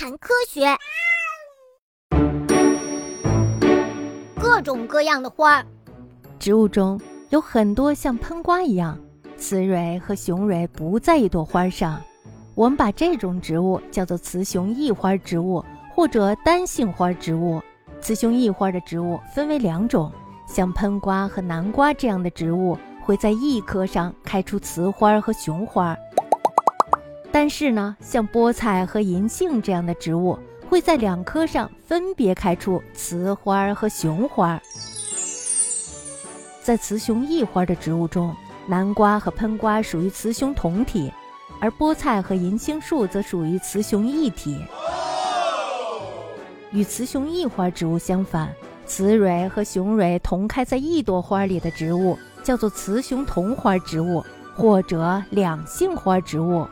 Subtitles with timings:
[0.00, 0.64] 谈科学。
[4.40, 5.62] 各种各样的花，
[6.38, 8.98] 植物中有很多像喷瓜一样，
[9.36, 12.00] 雌蕊和雄蕊不在一朵花上。
[12.54, 15.62] 我们把这种植物叫做雌雄异花植物
[15.94, 17.60] 或者单性花植物。
[18.00, 20.10] 雌雄异花的植物分为两种，
[20.46, 25.94] 像喷瓜和南瓜这样的植物会在一棵上开出雌花和雄花。
[27.32, 30.38] 但是呢，像菠菜和银杏这样的植物，
[30.68, 34.60] 会在两棵上分别开出雌花和雄花。
[36.62, 38.34] 在雌雄异花的植物中，
[38.66, 41.12] 南瓜和喷瓜属于雌雄同体，
[41.60, 44.60] 而菠菜和银杏树则属于雌雄异体。
[46.72, 48.52] 与雌雄异花植物相反，
[48.86, 56.66] 雌蕊和雄蕊同开在一朵花里的植物叫做雌雄同花植物，或者两性花植物。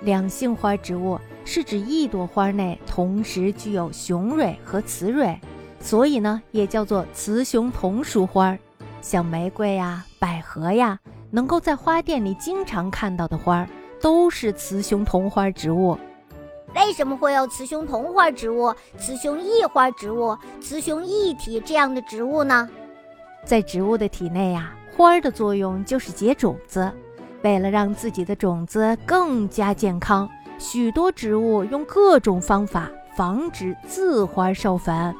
[0.00, 5.40] 两性花植物是指一朵花内同时具有雄蕊和雌蕊，
[5.80, 8.56] 所以呢也叫做雌雄同属花。
[9.00, 10.98] 像玫瑰呀、百合呀，
[11.30, 13.66] 能够在花店里经常看到的花，
[14.00, 15.96] 都是雌雄同花植物。
[16.74, 22.68] 为什么会有雌雄同花植物、雌雄异花植物、雌雄异体这样的植物呢？
[23.44, 26.92] 在植物的体内呀，花儿的作用就是结种子。
[27.46, 35.14] 为了让自己的种子更加健康，许多植物用各种方法防止自花授粉。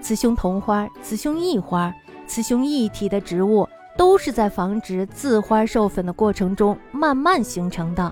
[0.00, 1.94] 雌雄同花、雌雄异花、
[2.26, 8.10] 雌雄异体的植物都是在防止自花授粉的过程中慢慢形成的。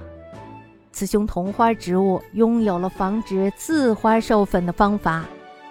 [0.93, 5.25] 雌雄同花植物拥有了防止自花授粉的方法，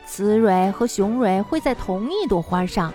[0.08, 2.92] 雌蕊和雄蕊会在同一朵花上，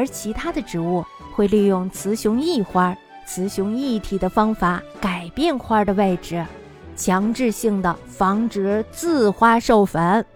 [0.00, 1.04] 而其他的植物。
[1.32, 2.94] 会利用雌雄异花、
[3.26, 6.44] 雌雄异体的方法改变花的位置，
[6.96, 10.26] 强制性的防止自花授粉。